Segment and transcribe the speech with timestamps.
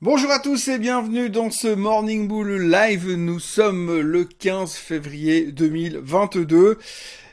[0.00, 3.16] Bonjour à tous et bienvenue dans ce Morning Bull Live.
[3.16, 6.78] Nous sommes le 15 février 2022.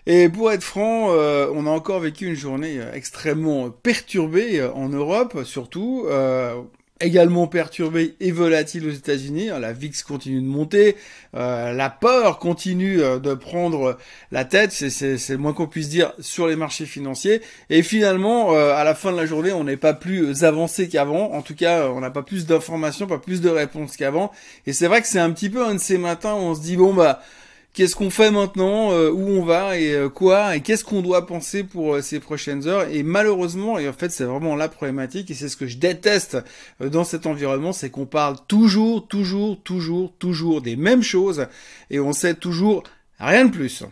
[0.07, 5.43] Et pour être franc, euh, on a encore vécu une journée extrêmement perturbée en Europe,
[5.43, 6.05] surtout.
[6.07, 6.59] Euh,
[7.01, 9.47] également perturbé et volatile aux États-Unis.
[9.59, 10.95] La VIX continue de monter,
[11.35, 13.97] euh, la peur continue euh, de prendre
[14.31, 17.41] la tête, c'est le moins qu'on puisse dire sur les marchés financiers.
[17.69, 21.33] Et finalement, euh, à la fin de la journée, on n'est pas plus avancé qu'avant.
[21.33, 24.31] En tout cas, on n'a pas plus d'informations, pas plus de réponses qu'avant.
[24.65, 26.61] Et c'est vrai que c'est un petit peu un de ces matins où on se
[26.61, 27.21] dit bon bah
[27.75, 31.27] qu'est-ce qu'on fait maintenant, euh, où on va et euh, quoi, et qu'est-ce qu'on doit
[31.27, 32.87] penser pour euh, ces prochaines heures.
[32.89, 36.37] Et malheureusement, et en fait c'est vraiment la problématique, et c'est ce que je déteste
[36.79, 41.47] dans cet environnement, c'est qu'on parle toujours, toujours, toujours, toujours des mêmes choses,
[41.91, 42.83] et on sait toujours
[43.19, 43.83] rien de plus.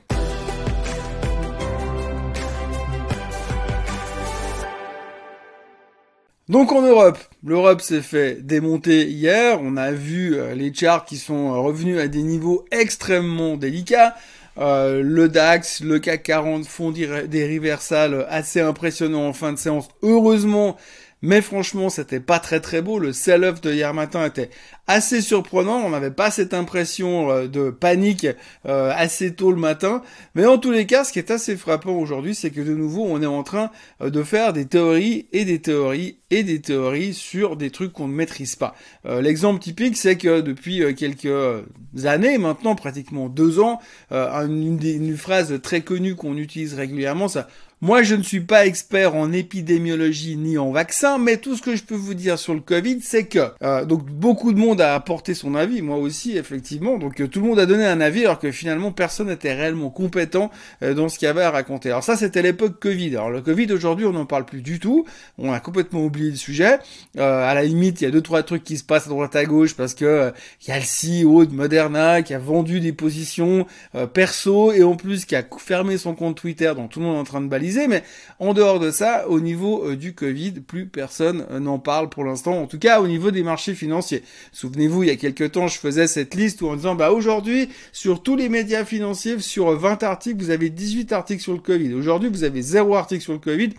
[6.53, 9.57] Donc en Europe, l'Europe s'est fait démonter hier.
[9.59, 14.13] On a vu euh, les charts qui sont revenus à des niveaux extrêmement délicats.
[14.59, 19.87] Euh, le DAX, le CAC 40 font des reversals assez impressionnants en fin de séance.
[20.03, 20.77] Heureusement,
[21.23, 22.99] mais franchement, c'était pas très très beau.
[22.99, 24.49] Le sell-off de hier matin était
[24.87, 25.77] assez surprenant.
[25.77, 28.27] On n'avait pas cette impression euh, de panique
[28.65, 30.01] euh, assez tôt le matin.
[30.35, 33.05] Mais en tous les cas, ce qui est assez frappant aujourd'hui, c'est que de nouveau,
[33.07, 37.13] on est en train euh, de faire des théories et des théories et des théories
[37.13, 38.73] sur des trucs qu'on ne maîtrise pas.
[39.05, 41.63] L'exemple typique, c'est que depuis quelques
[42.05, 43.79] années, maintenant pratiquement deux ans,
[44.09, 47.47] une, une phrase très connue qu'on utilise régulièrement, ça
[47.83, 51.75] moi, je ne suis pas expert en épidémiologie ni en vaccin, mais tout ce que
[51.75, 54.95] je peux vous dire sur le Covid, c'est que euh, donc beaucoup de monde a
[54.95, 56.97] apporté son avis, moi aussi effectivement.
[56.97, 59.89] Donc euh, tout le monde a donné un avis alors que finalement personne n'était réellement
[59.89, 60.49] compétent
[60.81, 61.89] euh, dans ce qu'il y avait à raconter.
[61.89, 63.17] Alors ça, c'était l'époque Covid.
[63.17, 65.03] Alors le Covid aujourd'hui, on n'en parle plus du tout.
[65.37, 66.79] On a complètement oublié le sujet.
[67.17, 69.43] à la limite, il y a deux trois trucs qui se passent à droite à
[69.43, 70.31] gauche parce que
[70.65, 73.67] il y a le CEO de Moderna qui a vendu des positions
[74.13, 77.19] perso et en plus qui a fermé son compte Twitter dont tout le monde est
[77.19, 78.03] en train de baliser mais
[78.39, 82.23] en dehors de ça, au niveau euh, du Covid, plus personne euh, n'en parle pour
[82.23, 84.23] l'instant, en tout cas au niveau des marchés financiers.
[84.51, 87.69] Souvenez-vous, il y a quelques temps, je faisais cette liste où en disant, bah aujourd'hui,
[87.91, 91.93] sur tous les médias financiers, sur 20 articles, vous avez 18 articles sur le Covid.
[91.93, 93.71] Aujourd'hui, vous avez zéro article sur le Covid.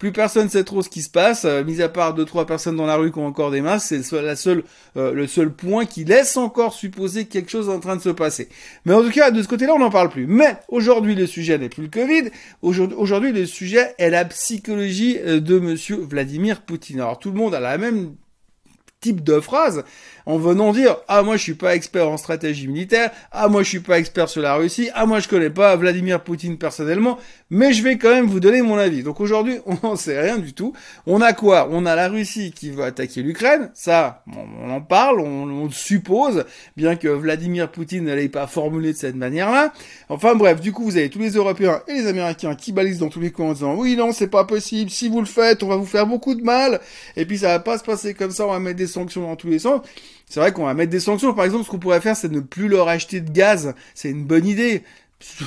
[0.00, 2.74] Plus personne sait trop ce qui se passe, euh, mis à part deux trois personnes
[2.74, 4.64] dans la rue qui ont encore des masques, c'est la seule,
[4.96, 8.48] euh, le seul point qui laisse encore supposer quelque chose en train de se passer.
[8.86, 10.26] Mais en tout cas, de ce côté-là, on n'en parle plus.
[10.26, 12.30] Mais aujourd'hui, le sujet n'est plus le Covid.
[12.62, 17.00] Aujourd'hui, le sujet est la psychologie euh, de Monsieur Vladimir Poutine.
[17.00, 18.14] Alors tout le monde a la même
[19.00, 19.84] type de phrase
[20.26, 23.68] en venant dire ah moi je suis pas expert en stratégie militaire, ah moi je
[23.68, 27.18] suis pas expert sur la Russie, ah moi je connais pas Vladimir Poutine personnellement,
[27.48, 29.02] mais je vais quand même vous donner mon avis.
[29.02, 30.74] Donc aujourd'hui on n'en sait rien du tout.
[31.06, 31.68] On a quoi?
[31.70, 36.44] On a la Russie qui veut attaquer l'Ukraine, ça on, en parle, on, suppose,
[36.76, 39.72] bien que Vladimir Poutine ne l'ait pas formulé de cette manière-là.
[40.08, 43.08] Enfin bref, du coup vous avez tous les Européens et les Américains qui balisent dans
[43.08, 45.68] tous les coins en disant oui non c'est pas possible, si vous le faites on
[45.68, 46.80] va vous faire beaucoup de mal,
[47.16, 49.36] et puis ça va pas se passer comme ça, on va mettre des sanctions dans
[49.36, 49.80] tous les sens.
[50.28, 51.32] C'est vrai qu'on va mettre des sanctions.
[51.32, 53.74] Par exemple, ce qu'on pourrait faire, c'est ne plus leur acheter de gaz.
[53.94, 54.82] C'est une bonne idée.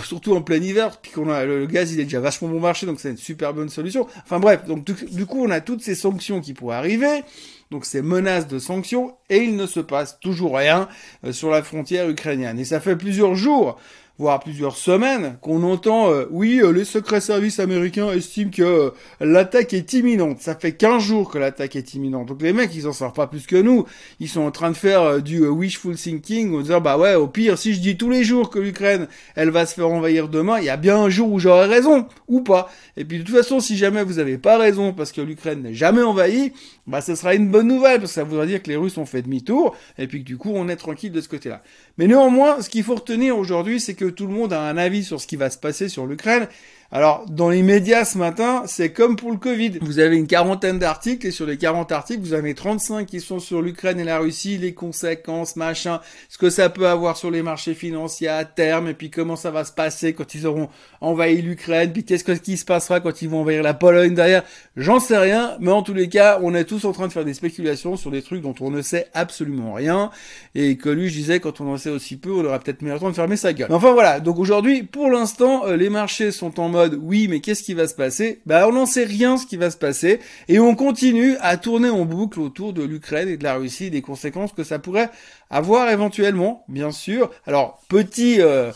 [0.03, 2.85] Surtout en plein hiver, puis qu'on a le gaz, il est déjà vachement bon marché,
[2.85, 4.05] donc c'est une super bonne solution.
[4.23, 7.23] Enfin bref, donc du coup, on a toutes ces sanctions qui pourraient arriver,
[7.71, 10.87] donc ces menaces de sanctions, et il ne se passe toujours rien
[11.25, 12.59] euh, sur la frontière ukrainienne.
[12.59, 13.79] Et ça fait plusieurs jours
[14.19, 18.89] voire plusieurs semaines, qu'on entend euh, oui, euh, les secrets services américains estiment que euh,
[19.19, 20.39] l'attaque est imminente.
[20.39, 22.27] Ça fait 15 jours que l'attaque est imminente.
[22.27, 23.85] Donc les mecs, ils en savent pas plus que nous.
[24.19, 27.57] Ils sont en train de faire du wishful thinking, en disant bah ouais, au pire,
[27.57, 30.65] si je dis tous les jours que l'Ukraine, elle va se faire envahir demain, il
[30.65, 32.69] y a bien un jour où j'aurai raison, ou pas.
[32.97, 35.73] Et puis de toute façon, si jamais vous avez pas raison parce que l'Ukraine n'est
[35.73, 36.53] jamais envahie,
[36.85, 39.05] bah ce sera une bonne nouvelle, parce que ça voudra dire que les Russes ont
[39.05, 41.63] fait demi-tour, et puis que du coup, on est tranquille de ce côté-là.
[41.97, 45.03] Mais néanmoins, ce qu'il faut retenir aujourd'hui, c'est que tout le monde a un avis
[45.03, 46.47] sur ce qui va se passer sur l'Ukraine.
[46.91, 49.79] Alors, dans les médias ce matin, c'est comme pour le Covid.
[49.81, 53.39] Vous avez une quarantaine d'articles et sur les 40 articles, vous avez 35 qui sont
[53.39, 57.41] sur l'Ukraine et la Russie, les conséquences, machin, ce que ça peut avoir sur les
[57.41, 60.69] marchés financiers à terme et puis comment ça va se passer quand ils auront
[61.01, 64.43] envahi l'Ukraine, puis qu'est-ce qui se passera quand ils vont envahir la Pologne derrière.
[64.77, 67.25] J'en sais rien, mais en tous les cas, on est tous en train de faire
[67.25, 70.11] des spéculations sur des trucs dont on ne sait absolument rien
[70.53, 72.99] et que lui, je disais, quand on en sait aussi peu, on aura peut-être meilleur
[72.99, 73.71] temps de fermer sa gueule.
[73.71, 77.63] Enfin voilà, donc aujourd'hui, pour l'instant, euh, les marchés sont en mode oui, mais qu'est-ce
[77.63, 78.41] qui va se passer?
[78.45, 81.89] Bah, on n'en sait rien ce qui va se passer et on continue à tourner
[81.89, 85.09] en boucle autour de l'Ukraine et de la Russie, des conséquences que ça pourrait
[85.49, 87.29] avoir éventuellement, bien sûr.
[87.45, 88.71] Alors, petit euh,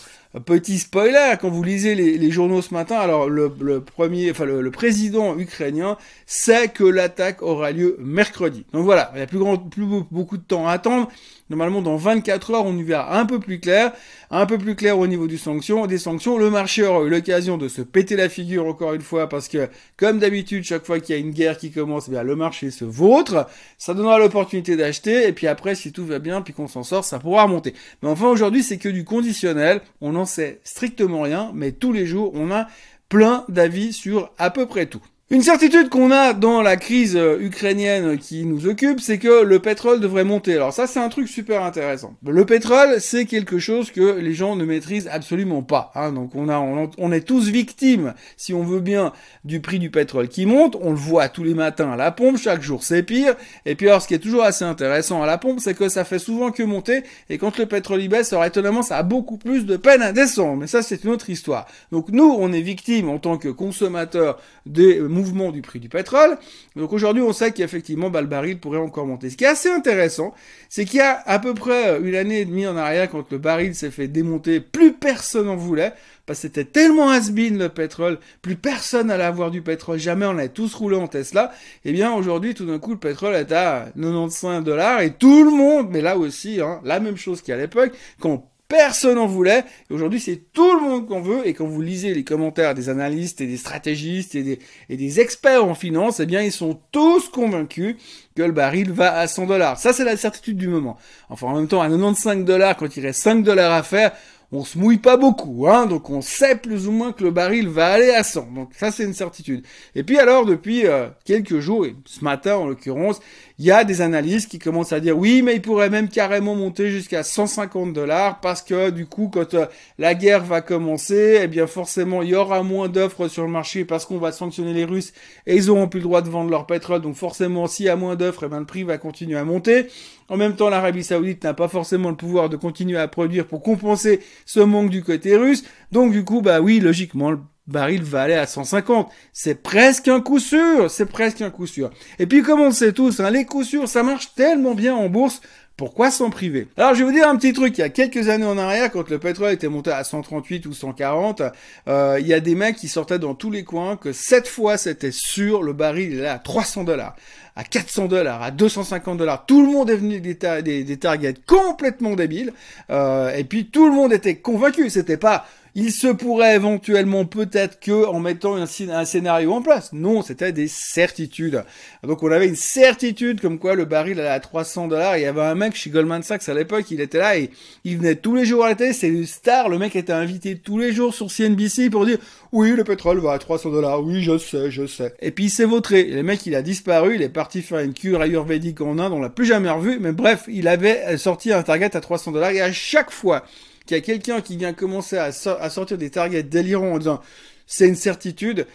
[0.46, 3.50] Petit spoiler, quand vous lisez les, journaux ce matin, alors le,
[3.82, 8.66] premier, enfin le, président ukrainien sait que l'attaque aura lieu mercredi.
[8.74, 11.08] Donc voilà, il n'y a plus, grand, plus beaucoup de temps à attendre.
[11.50, 13.94] Normalement, dans 24 heures, on y verra un peu plus clair,
[14.32, 16.38] un peu plus clair au niveau du sanction, des sanctions.
[16.38, 19.70] Le marché aura eu l'occasion de se péter la figure encore une fois parce que,
[19.96, 22.70] comme d'habitude, chaque fois qu'il y a une guerre qui commence, eh bien, le marché
[22.70, 23.48] se vautre.
[23.78, 27.06] Ça donnera l'opportunité d'acheter et puis après, si tout va bien, puis qu'on s'en sort,
[27.06, 27.74] ça pourra remonter.
[28.02, 29.82] Mais enfin, aujourd'hui, c'est que du conditionnel.
[30.02, 32.68] On n'en sait strictement rien, mais tous les jours, on a
[33.10, 35.04] plein d'avis sur à peu près tout.
[35.30, 39.60] Une certitude qu'on a dans la crise euh, ukrainienne qui nous occupe, c'est que le
[39.60, 40.54] pétrole devrait monter.
[40.54, 42.16] Alors ça, c'est un truc super intéressant.
[42.26, 45.92] Le pétrole, c'est quelque chose que les gens ne maîtrisent absolument pas.
[45.96, 46.14] Hein.
[46.14, 49.12] Donc on a, on, est tous victimes, si on veut bien,
[49.44, 50.78] du prix du pétrole qui monte.
[50.80, 53.36] On le voit tous les matins à la pompe, chaque jour c'est pire.
[53.66, 56.06] Et puis alors, ce qui est toujours assez intéressant à la pompe, c'est que ça
[56.06, 57.04] fait souvent que monter.
[57.30, 60.14] Et quand le pétrole y baisse, alors étonnamment, ça a beaucoup plus de peine à
[60.14, 60.62] descendre.
[60.62, 61.68] Mais ça, c'est une autre histoire.
[61.92, 66.38] Donc nous, on est victimes en tant que consommateurs des mouvement du prix du pétrole.
[66.76, 69.30] Donc aujourd'hui, on sait qu'effectivement, bah, le baril pourrait encore monter.
[69.30, 70.34] Ce qui est assez intéressant,
[70.70, 73.38] c'est qu'il y a à peu près une année et demie en arrière, quand le
[73.38, 75.94] baril s'est fait démonter, plus personne en voulait,
[76.26, 80.38] parce que c'était tellement has le pétrole, plus personne allait avoir du pétrole, jamais on
[80.38, 81.52] allait tous rouler en Tesla.
[81.86, 85.52] Eh bien aujourd'hui, tout d'un coup, le pétrole est à 95 dollars et tout le
[85.52, 89.64] monde, mais là aussi, hein, la même chose qu'à l'époque, quand personne n'en voulait.
[89.90, 91.48] Et aujourd'hui, c'est tout le monde qu'on veut.
[91.48, 94.60] Et quand vous lisez les commentaires des analystes et des stratégistes et des,
[94.90, 97.96] et des experts en finance, eh bien, ils sont tous convaincus
[98.36, 99.80] que le baril va à 100 dollars.
[99.80, 100.98] Ça, c'est la certitude du moment.
[101.30, 104.12] Enfin, en même temps, à 95 dollars, quand il reste 5 dollars à faire,
[104.52, 107.68] on se mouille pas beaucoup, hein, donc on sait plus ou moins que le baril
[107.68, 108.52] va aller à 100.
[108.54, 109.66] Donc ça c'est une certitude.
[109.94, 113.20] Et puis alors depuis euh, quelques jours, et ce matin en l'occurrence,
[113.60, 116.54] il y a des analystes qui commencent à dire oui, mais il pourrait même carrément
[116.54, 119.66] monter jusqu'à 150 dollars parce que du coup, quand euh,
[119.98, 123.84] la guerre va commencer, eh bien forcément, il y aura moins d'offres sur le marché
[123.84, 125.12] parce qu'on va sanctionner les Russes
[125.48, 127.02] et ils auront plus le droit de vendre leur pétrole.
[127.02, 129.88] Donc forcément, s'il y a moins d'offres, eh bien le prix va continuer à monter.
[130.30, 133.64] En même temps, l'Arabie Saoudite n'a pas forcément le pouvoir de continuer à produire pour
[133.64, 135.64] compenser ce manque du côté russe.
[135.92, 137.32] Donc du coup, bah oui, logiquement,
[137.68, 139.10] baril va aller à 150.
[139.34, 141.92] C'est presque un coup sûr, c'est presque un coup sûr.
[142.20, 144.96] Et puis comme on le sait tous, hein, les coups sûrs, ça marche tellement bien
[144.96, 145.42] en bourse.
[145.76, 146.68] Pourquoi s'en priver?
[146.76, 148.92] Alors je vais vous dire un petit truc, il y a quelques années en arrière,
[148.92, 151.44] quand le pétrole était monté à 138 ou 140,
[151.88, 154.78] euh, il y a des mecs qui sortaient dans tous les coins que cette fois
[154.78, 157.16] c'était sûr, le baril est là à 300 dollars
[157.58, 159.46] à 400 dollars, à 250 dollars.
[159.48, 162.54] Tout le monde est venu des, des, des targets complètement débiles.
[162.92, 164.92] Euh, et puis tout le monde était convaincu.
[164.92, 165.48] C'était pas
[165.80, 169.94] il se pourrait éventuellement peut-être que en mettant un, scénario en place.
[169.94, 171.64] Non, c'était des certitudes.
[172.02, 175.18] Donc on avait une certitude comme quoi le baril allait à 300 dollars.
[175.18, 177.52] Il y avait un mec chez Goldman Sachs à l'époque, il était là et
[177.84, 178.92] il venait tous les jours à la télé.
[178.92, 179.70] C'est une star.
[179.70, 182.18] Le mec était invité tous les jours sur CNBC pour dire
[182.52, 184.04] oui, le pétrole va à 300 dollars.
[184.04, 185.14] Oui, je sais, je sais.
[185.22, 186.06] Et puis il s'est vautré.
[186.06, 187.14] Le mec, il a disparu.
[187.14, 189.14] Il est parti faire une cure ayurvédique en Inde.
[189.14, 190.00] On l'a plus jamais revu.
[190.02, 193.44] Mais bref, il avait sorti un target à 300 dollars et à chaque fois
[193.88, 197.22] qu'il y a quelqu'un qui vient commencer à, sortir des targets délirants en disant
[197.66, 198.68] c'est une certitude,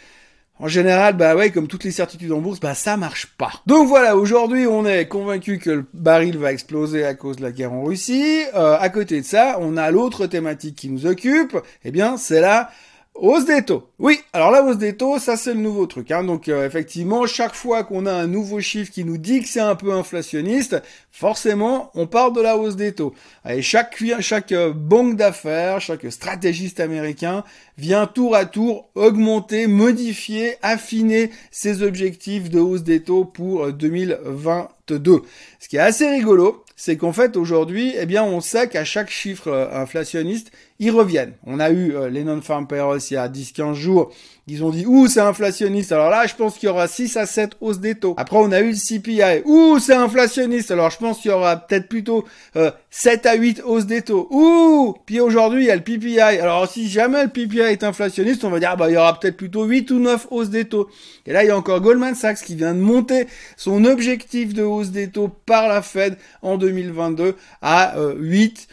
[0.58, 3.52] en général, bah ouais, comme toutes les certitudes en bourse, bah ça marche pas.
[3.66, 7.52] Donc voilà, aujourd'hui on est convaincu que le baril va exploser à cause de la
[7.52, 8.42] guerre en Russie.
[8.54, 11.56] Euh, à côté de ça, on a l'autre thématique qui nous occupe.
[11.84, 12.70] Eh bien, c'est la
[13.14, 13.90] Hausse des taux.
[13.98, 16.10] Oui, alors la hausse des taux, ça c'est le nouveau truc.
[16.10, 16.24] Hein.
[16.24, 19.60] Donc euh, effectivement, chaque fois qu'on a un nouveau chiffre qui nous dit que c'est
[19.60, 23.14] un peu inflationniste, forcément, on parle de la hausse des taux.
[23.46, 27.44] Et chaque, chaque euh, banque d'affaires, chaque stratégiste américain
[27.76, 35.12] vient tour à tour augmenter, modifier, affiner ses objectifs de hausse des taux pour 2022.
[35.12, 35.18] Euh,
[35.60, 39.10] Ce qui est assez rigolo, c'est qu'en fait aujourd'hui, eh bien, on sait qu'à chaque
[39.10, 40.50] chiffre inflationniste,
[40.82, 41.34] ils reviennent.
[41.46, 44.12] On a eu euh, les non-farm payrolls il y a 10-15 jours.
[44.48, 45.92] Ils ont dit, ouh, c'est inflationniste.
[45.92, 48.14] Alors là, je pense qu'il y aura 6 à 7 hausses des taux.
[48.16, 49.42] Après, on a eu le CPI.
[49.44, 50.72] Ouh, c'est inflationniste.
[50.72, 52.24] Alors je pense qu'il y aura peut-être plutôt
[52.56, 54.26] euh, 7 à 8 hausses des taux.
[54.32, 56.18] Ouh Puis aujourd'hui, il y a le PPI.
[56.18, 59.36] Alors si jamais le PPI est inflationniste, on va dire, bah, il y aura peut-être
[59.36, 60.90] plutôt 8 ou 9 hausses des taux.
[61.26, 64.64] Et là, il y a encore Goldman Sachs qui vient de monter son objectif de
[64.64, 68.68] hausse des taux par la Fed en 2022 à 8 euh, 8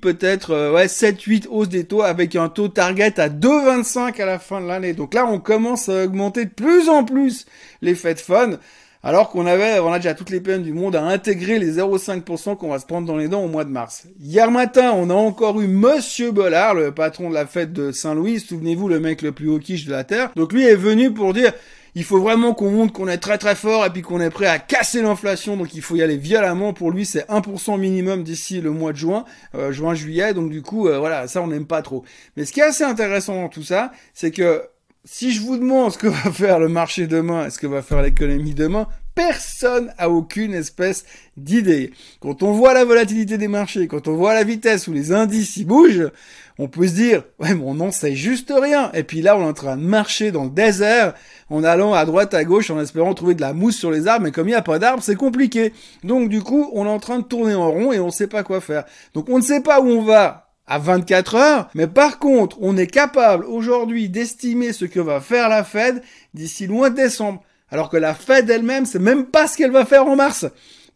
[0.00, 4.26] peut-être, euh, ouais, 7, 8 hausses des taux avec un taux target à 2,25 à
[4.26, 4.92] la fin de l'année.
[4.92, 7.46] Donc là, on commence à augmenter de plus en plus
[7.82, 8.58] les fêtes fun.
[9.02, 12.56] Alors qu'on avait, on a déjà toutes les peines du monde à intégrer les 0,5%
[12.56, 14.06] qu'on va se prendre dans les dents au mois de mars.
[14.18, 18.40] Hier matin, on a encore eu Monsieur Bollard, le patron de la fête de Saint-Louis.
[18.40, 20.30] Souvenez-vous, le mec le plus quiche de la Terre.
[20.36, 21.52] Donc lui est venu pour dire,
[21.96, 24.46] Il faut vraiment qu'on montre qu'on est très très fort et puis qu'on est prêt
[24.46, 25.56] à casser l'inflation.
[25.56, 26.72] Donc il faut y aller violemment.
[26.72, 29.24] Pour lui, c'est 1% minimum d'ici le mois de juin,
[29.54, 30.34] euh, juin-juillet.
[30.34, 32.04] Donc du coup, euh, voilà, ça on n'aime pas trop.
[32.36, 34.62] Mais ce qui est assez intéressant dans tout ça, c'est que
[35.04, 37.82] si je vous demande ce que va faire le marché demain et ce que va
[37.82, 41.04] faire l'économie demain, personne a aucune espèce
[41.36, 41.92] d'idée.
[42.20, 45.56] Quand on voit la volatilité des marchés, quand on voit la vitesse où les indices
[45.56, 46.10] y bougent,
[46.58, 48.90] on peut se dire, ouais, mon nom, c'est juste rien.
[48.92, 51.14] Et puis là, on est en train de marcher dans le désert,
[51.50, 54.24] en allant à droite, à gauche, en espérant trouver de la mousse sur les arbres,
[54.24, 55.72] mais comme il n'y a pas d'arbres, c'est compliqué.
[56.02, 58.28] Donc, du coup, on est en train de tourner en rond et on ne sait
[58.28, 58.84] pas quoi faire.
[59.14, 62.76] Donc, on ne sait pas où on va à 24 heures, mais par contre, on
[62.76, 66.02] est capable aujourd'hui d'estimer ce que va faire la Fed
[66.32, 67.42] d'ici loin décembre.
[67.70, 70.46] Alors que la Fed elle-même, c'est même pas ce qu'elle va faire en mars.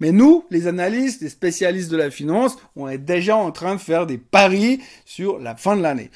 [0.01, 3.81] Mais nous, les analystes, les spécialistes de la finance, on est déjà en train de
[3.81, 6.11] faire des paris sur la fin de l'année.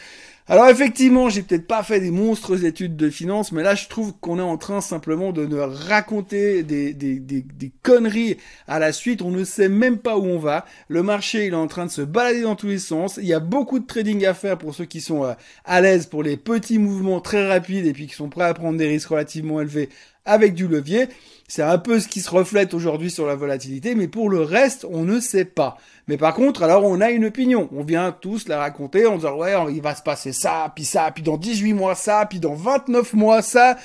[0.52, 4.12] Alors effectivement, j'ai peut-être pas fait des monstres études de finance, mais là je trouve
[4.20, 8.36] qu'on est en train simplement de nous raconter des, des, conneries
[8.68, 9.22] à la suite.
[9.22, 10.66] On ne sait même pas où on va.
[10.88, 13.16] Le marché il est en train de se balader dans tous les sens.
[13.16, 15.32] Il y a beaucoup de trading à faire pour ceux qui sont euh,
[15.64, 18.76] à l'aise pour les petits mouvements très rapides et puis qui sont prêts à prendre
[18.76, 19.88] des risques relativement élevés
[20.26, 21.08] avec du levier.
[21.48, 24.86] C'est un peu ce qui se reflète aujourd'hui sur la volatilité, mais pour le reste,
[24.90, 25.76] on ne sait pas.
[26.08, 27.68] Mais par contre, alors on a une opinion.
[27.76, 31.10] On vient tous la raconter en disant ouais, il va se passer ça, puis ça,
[31.10, 33.76] puis dans 18 mois ça, puis dans 29 mois ça.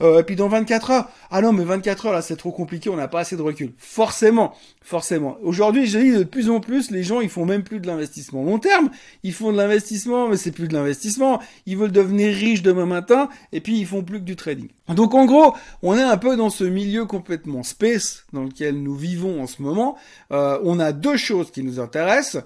[0.00, 2.90] Euh, et puis dans 24 heures, ah non mais 24 heures là c'est trop compliqué,
[2.90, 3.72] on n'a pas assez de recul.
[3.78, 5.38] Forcément, forcément.
[5.42, 8.42] Aujourd'hui, je dis de plus en plus, les gens ils font même plus de l'investissement
[8.42, 8.90] long terme,
[9.22, 11.40] ils font de l'investissement, mais c'est plus de l'investissement.
[11.66, 14.68] Ils veulent devenir riches demain matin, et puis ils font plus que du trading.
[14.88, 18.94] Donc en gros, on est un peu dans ce milieu complètement space dans lequel nous
[18.94, 19.96] vivons en ce moment.
[20.32, 22.44] Euh, on a deux choses qui nous intéressent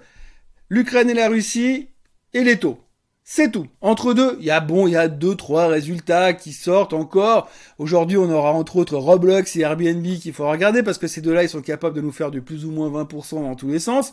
[0.69, 1.89] l'Ukraine et la Russie
[2.33, 2.79] et les taux.
[3.33, 3.69] C'est tout.
[3.81, 7.49] Entre deux, il y a bon, il y a deux, trois résultats qui sortent encore.
[7.79, 11.45] Aujourd'hui, on aura entre autres Roblox et Airbnb qu'il faut regarder parce que ces deux-là,
[11.45, 14.13] ils sont capables de nous faire du plus ou moins 20% dans tous les sens.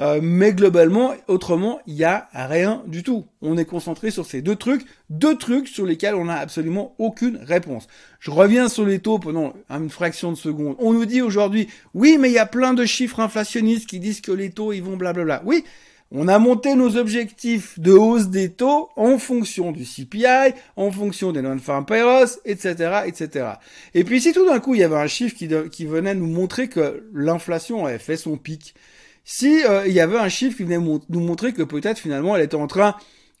[0.00, 3.26] Euh, mais globalement, autrement, il y a rien du tout.
[3.40, 7.36] On est concentré sur ces deux trucs, deux trucs sur lesquels on n'a absolument aucune
[7.36, 7.86] réponse.
[8.18, 10.74] Je reviens sur les taux pendant une fraction de seconde.
[10.80, 14.20] On nous dit aujourd'hui, oui, mais il y a plein de chiffres inflationnistes qui disent
[14.20, 15.42] que les taux, ils vont blablabla.
[15.44, 15.62] Oui,
[16.12, 21.32] on a monté nos objectifs de hausse des taux en fonction du CPI, en fonction
[21.32, 23.46] des non-farm payrolls, etc., etc.
[23.94, 26.68] Et puis si tout d'un coup il y avait un chiffre qui, venait nous montrer
[26.68, 28.74] que l'inflation avait fait son pic,
[29.24, 32.42] si euh, il y avait un chiffre qui venait nous montrer que peut-être finalement elle
[32.42, 32.94] était en train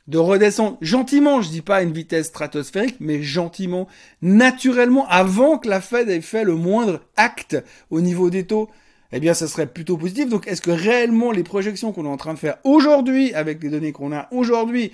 [0.08, 3.88] de redescendre gentiment, je dis pas à une vitesse stratosphérique, mais gentiment,
[4.22, 7.56] naturellement, avant que la Fed ait fait le moindre acte
[7.90, 8.68] au niveau des taux,
[9.12, 10.28] eh bien, ça serait plutôt positif.
[10.28, 13.70] Donc, est-ce que réellement les projections qu'on est en train de faire aujourd'hui, avec les
[13.70, 14.92] données qu'on a aujourd'hui,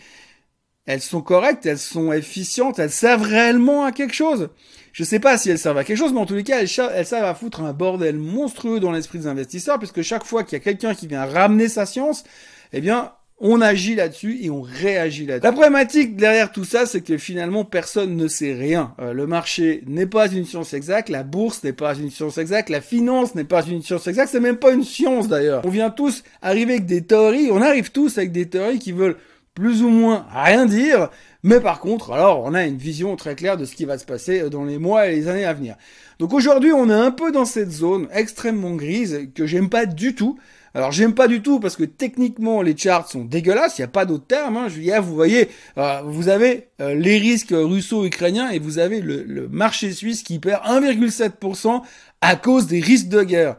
[0.87, 4.51] elles sont correctes, elles sont efficientes, elles servent réellement à quelque chose?
[4.93, 6.71] Je sais pas si elles servent à quelque chose, mais en tous les cas, elles,
[6.95, 10.59] elles servent à foutre un bordel monstrueux dans l'esprit des investisseurs, puisque chaque fois qu'il
[10.59, 12.25] y a quelqu'un qui vient ramener sa science,
[12.73, 15.45] eh bien, on agit là-dessus et on réagit là-dessus.
[15.45, 18.95] La problématique derrière tout ça, c'est que finalement personne ne sait rien.
[19.01, 22.71] Euh, le marché n'est pas une science exacte, la bourse n'est pas une science exacte,
[22.71, 25.63] la finance n'est pas une science exacte, c'est même pas une science d'ailleurs.
[25.67, 29.17] On vient tous arriver avec des théories, on arrive tous avec des théories qui veulent
[29.55, 31.11] plus ou moins rien dire,
[31.43, 34.05] mais par contre, alors on a une vision très claire de ce qui va se
[34.05, 35.77] passer dans les mois et les années à venir.
[36.19, 40.15] Donc aujourd'hui, on est un peu dans cette zone extrêmement grise que j'aime pas du
[40.15, 40.39] tout.
[40.75, 43.89] Alors j'aime pas du tout parce que techniquement les charts sont dégueulasses, il n'y a
[43.89, 44.57] pas d'autre terme.
[44.57, 44.69] Hein.
[45.01, 50.23] Vous voyez, euh, vous avez euh, les risques russo-ukrainiens et vous avez le, marché suisse
[50.23, 51.83] qui perd 1,7%
[52.23, 53.57] à cause des risques de guerre.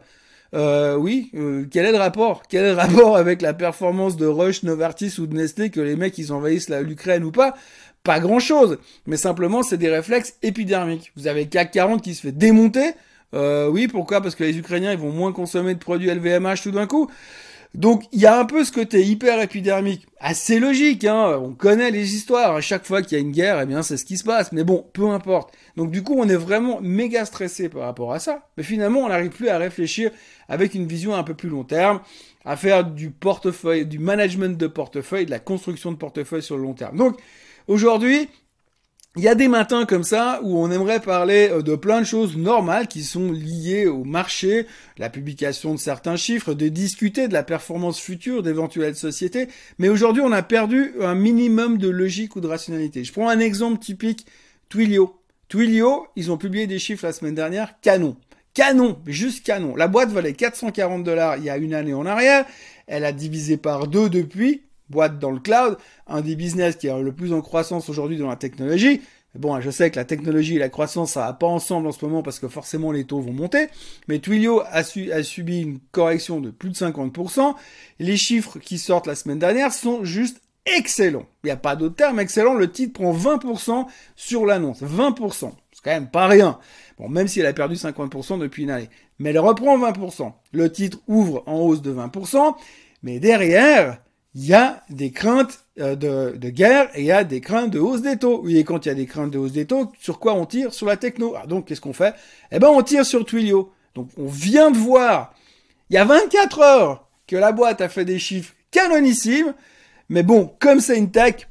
[0.53, 2.43] Euh, oui, euh, quel est le rapport?
[2.47, 5.95] Quel est le rapport avec la performance de Rush, Novartis ou de Nestlé que les
[5.95, 7.55] mecs ils envahissent l'Ukraine ou pas?
[8.03, 11.11] Pas grand chose, mais simplement c'est des réflexes épidermiques.
[11.15, 12.93] Vous avez CAC 40 qui se fait démonter,
[13.33, 14.21] euh, oui, pourquoi?
[14.21, 17.09] Parce que les Ukrainiens, ils vont moins consommer de produits LVMH tout d'un coup.
[17.73, 21.39] Donc il y a un peu ce côté hyper épidermique, assez logique, hein.
[21.41, 22.55] On connaît les histoires.
[22.55, 24.51] À chaque fois qu'il y a une guerre, eh bien c'est ce qui se passe.
[24.51, 25.53] Mais bon, peu importe.
[25.75, 28.47] Donc du coup, on est vraiment méga stressé par rapport à ça.
[28.57, 30.11] Mais finalement, on n'arrive plus à réfléchir
[30.47, 32.01] avec une vision un peu plus long terme,
[32.45, 36.63] à faire du portefeuille, du management de portefeuille, de la construction de portefeuille sur le
[36.63, 36.97] long terme.
[36.97, 37.19] Donc
[37.67, 38.29] aujourd'hui,
[39.15, 42.05] il y a des matins comme ça où on aimerait parler euh, de plein de
[42.05, 44.65] choses normales qui sont liées au marché,
[44.97, 49.49] la publication de certains chiffres, de discuter de la performance future d'éventuelles sociétés.
[49.77, 53.03] Mais aujourd'hui, on a perdu un minimum de logique ou de rationalité.
[53.03, 54.25] Je prends un exemple typique,
[54.69, 55.15] Twilio.
[55.47, 58.17] Twilio, ils ont publié des chiffres la semaine dernière, canon.
[58.55, 59.75] Canon, juste canon.
[59.75, 62.45] La boîte valait 440 dollars il y a une année en arrière.
[62.87, 67.01] Elle a divisé par deux depuis boîte dans le cloud, un des business qui est
[67.01, 69.01] le plus en croissance aujourd'hui dans la technologie,
[69.35, 72.05] Bon, je sais que la technologie et la croissance, ça va pas ensemble en ce
[72.05, 73.67] moment parce que forcément les taux vont monter.
[74.07, 77.55] Mais Twilio a, a subi une correction de plus de 50%.
[77.99, 81.25] Les chiffres qui sortent la semaine dernière sont juste excellents.
[81.43, 82.53] Il n'y a pas d'autre terme excellent.
[82.53, 84.83] Le titre prend 20% sur l'annonce.
[84.83, 85.51] 20%.
[85.71, 86.59] C'est quand même pas rien.
[86.99, 88.89] Bon, même si elle a perdu 50% depuis une année.
[89.17, 90.31] Mais elle reprend 20%.
[90.51, 92.55] Le titre ouvre en hausse de 20%.
[93.01, 93.97] Mais derrière,
[94.35, 97.69] il y a des craintes euh, de, de, guerre et il y a des craintes
[97.69, 98.41] de hausse des taux.
[98.43, 100.45] Oui, et quand il y a des craintes de hausse des taux, sur quoi on
[100.45, 101.35] tire Sur la techno?
[101.37, 102.15] Ah, donc, qu'est-ce qu'on fait?
[102.51, 103.71] Eh ben, on tire sur Twilio.
[103.95, 105.33] Donc, on vient de voir,
[105.89, 109.53] il y a 24 heures, que la boîte a fait des chiffres canonissimes.
[110.09, 111.47] Mais bon, comme c'est une tech,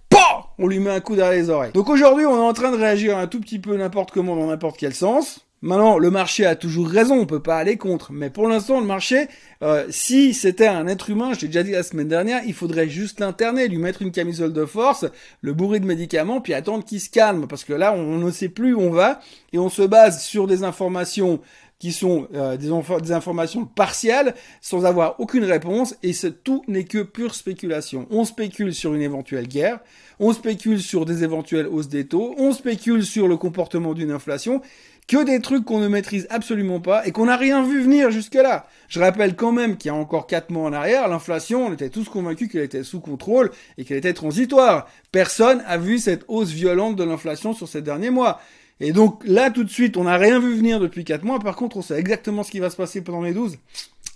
[0.58, 1.72] on lui met un coup derrière les oreilles.
[1.72, 4.46] Donc aujourd'hui, on est en train de réagir un tout petit peu n'importe comment dans
[4.46, 5.46] n'importe quel sens.
[5.62, 8.12] Maintenant, le marché a toujours raison, on peut pas aller contre.
[8.12, 9.28] Mais pour l'instant, le marché,
[9.62, 12.88] euh, si c'était un être humain, je l'ai déjà dit la semaine dernière, il faudrait
[12.88, 15.06] juste l'interner, lui mettre une camisole de force,
[15.40, 17.46] le bourrer de médicaments, puis attendre qu'il se calme.
[17.46, 19.20] Parce que là, on ne sait plus où on va,
[19.52, 21.40] et on se base sur des informations
[21.82, 22.70] qui sont euh, des,
[23.02, 26.12] des, informations partielles, sans avoir aucune réponse, et
[26.44, 28.06] tout n'est que pure spéculation.
[28.10, 29.80] On spécule sur une éventuelle guerre,
[30.20, 34.62] on spécule sur des éventuelles hausses des taux, on spécule sur le comportement d'une inflation,
[35.08, 38.66] que des trucs qu'on ne maîtrise absolument pas et qu'on n'a rien vu venir jusque-là.
[38.88, 41.90] Je rappelle quand même qu'il y a encore quatre mois en arrière, l'inflation, on était
[41.90, 44.88] tous convaincus qu'elle était sous contrôle et qu'elle était transitoire.
[45.10, 48.40] Personne a vu cette hausse violente de l'inflation sur ces derniers mois.
[48.80, 51.38] Et donc là, tout de suite, on n'a rien vu venir depuis quatre mois.
[51.38, 53.58] Par contre, on sait exactement ce qui va se passer pendant les 12.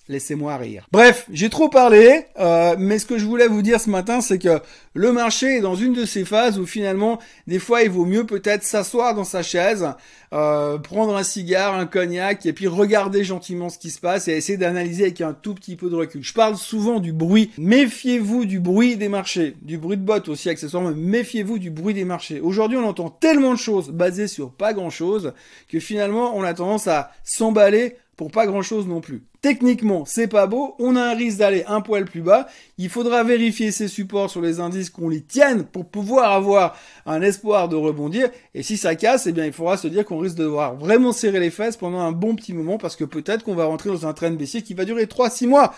[0.08, 0.86] Laissez-moi rire.
[0.92, 4.38] Bref, j'ai trop parlé, euh, mais ce que je voulais vous dire ce matin, c'est
[4.38, 4.60] que
[4.94, 8.24] le marché est dans une de ces phases où finalement, des fois, il vaut mieux
[8.24, 9.88] peut-être s'asseoir dans sa chaise,
[10.32, 14.32] euh, prendre un cigare, un cognac, et puis regarder gentiment ce qui se passe et
[14.32, 16.22] essayer d'analyser avec un tout petit peu de recul.
[16.22, 17.50] Je parle souvent du bruit.
[17.58, 20.92] Méfiez-vous du bruit des marchés, du bruit de bottes aussi accessoirement.
[20.94, 22.38] Méfiez-vous du bruit des marchés.
[22.38, 25.32] Aujourd'hui, on entend tellement de choses basées sur pas grand-chose
[25.68, 29.24] que finalement, on a tendance à s'emballer pour pas grand chose non plus.
[29.42, 32.46] Techniquement, c'est pas beau, on a un risque d'aller un poil plus bas,
[32.78, 37.20] il faudra vérifier ces supports sur les indices qu'on les tienne pour pouvoir avoir un
[37.20, 40.36] espoir de rebondir, et si ça casse, eh bien il faudra se dire qu'on risque
[40.36, 43.54] de devoir vraiment serrer les fesses pendant un bon petit moment, parce que peut-être qu'on
[43.54, 45.74] va rentrer dans un train baissier qui va durer 3-6 mois.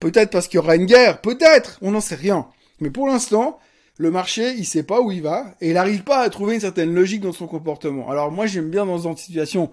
[0.00, 2.46] Peut-être parce qu'il y aura une guerre, peut-être, on n'en sait rien.
[2.80, 3.60] Mais pour l'instant,
[3.98, 6.60] le marché, il sait pas où il va, et il n'arrive pas à trouver une
[6.60, 8.10] certaine logique dans son comportement.
[8.10, 9.70] Alors moi j'aime bien dans ce genre de situation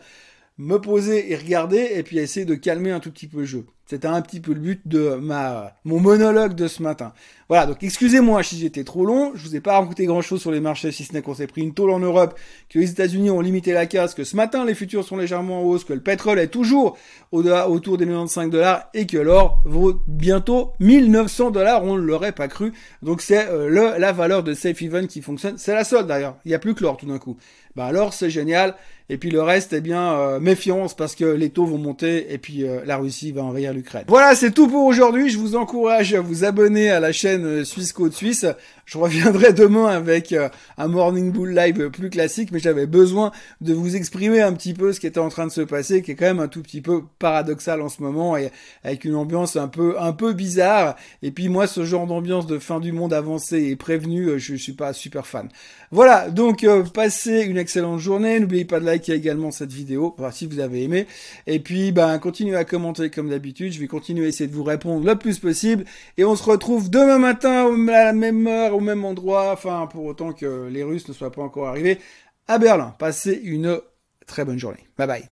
[0.60, 3.66] me poser et regarder et puis essayer de calmer un tout petit peu le jeu.
[3.86, 7.12] C'était un petit peu le but de ma mon monologue de ce matin.
[7.48, 10.60] Voilà, donc excusez-moi si j'étais trop long, je vous ai pas raconté grand-chose sur les
[10.60, 12.38] marchés si ce n'est qu'on s'est pris une tôle en Europe,
[12.70, 15.64] que les États-Unis ont limité la casse, que ce matin les futurs sont légèrement en
[15.64, 16.98] hausse, que le pétrole est toujours
[17.32, 22.48] autour des 95 dollars et que l'or vaut bientôt 1900 dollars, on ne l'aurait pas
[22.48, 22.74] cru.
[23.02, 26.38] Donc c'est euh, la valeur de safe haven qui fonctionne, c'est la seule d'ailleurs.
[26.46, 27.38] Il y a plus que l'or tout d'un coup.
[27.80, 28.76] Bah alors c'est génial.
[29.08, 32.38] Et puis le reste, eh bien, euh, méfiance parce que les taux vont monter et
[32.38, 34.04] puis euh, la Russie va envahir l'Ukraine.
[34.10, 35.30] Voilà, c'est tout pour aujourd'hui.
[35.30, 38.46] Je vous encourage à vous abonner à la chaîne euh, Suisse Côte Suisse.
[38.90, 40.34] Je reviendrai demain avec
[40.80, 44.94] un Morning Bull Live plus classique, mais j'avais besoin de vous exprimer un petit peu
[44.94, 46.82] ce qui était en train de se passer, qui est quand même un tout petit
[46.82, 48.50] peu paradoxal en ce moment et
[48.84, 50.96] avec une ambiance un peu un peu bizarre.
[51.22, 54.74] Et puis moi, ce genre d'ambiance de fin du monde avancé et prévenu, je suis
[54.74, 55.50] pas super fan.
[55.92, 58.40] Voilà, donc passez une excellente journée.
[58.40, 61.06] N'oubliez pas de liker également cette vidéo, si vous avez aimé.
[61.46, 63.72] Et puis, ben, continuez à commenter comme d'habitude.
[63.72, 65.86] Je vais continuer à essayer de vous répondre le plus possible.
[66.18, 69.52] Et on se retrouve demain matin à la même heure, même endroit.
[69.52, 72.00] Enfin, pour autant que les Russes ne soient pas encore arrivés
[72.48, 72.96] à Berlin.
[72.98, 73.80] Passez une
[74.26, 74.88] très bonne journée.
[74.98, 75.28] Bye bye.